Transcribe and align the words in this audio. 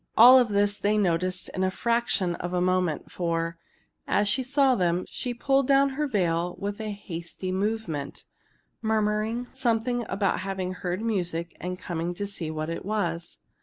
All 0.17 0.43
this 0.43 0.79
they 0.79 0.97
noticed 0.97 1.49
in 1.49 1.61
the 1.61 1.69
fraction 1.69 2.33
of 2.37 2.53
a 2.55 2.59
moment, 2.59 3.11
for, 3.11 3.59
as 4.07 4.27
she 4.27 4.41
saw 4.41 4.73
them, 4.73 5.05
she 5.07 5.31
pulled 5.31 5.67
down 5.67 5.89
her 5.89 6.07
veil 6.07 6.55
with 6.57 6.81
a 6.81 6.89
hasty 6.89 7.51
movement, 7.51 8.25
murmuring 8.81 9.45
something 9.53 10.03
about 10.09 10.39
having 10.39 10.73
heard 10.73 11.03
music 11.03 11.55
and 11.61 11.77
coming 11.77 12.15
to 12.15 12.25
see 12.25 12.49
what 12.49 12.71
it 12.71 12.83
was. 12.83 13.37